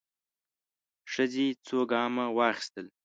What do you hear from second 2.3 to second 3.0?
واخيستل.